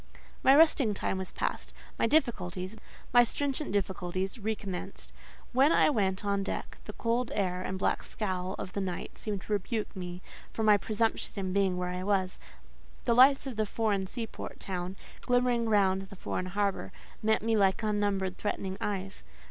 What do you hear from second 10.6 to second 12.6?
my presumption in being where I was: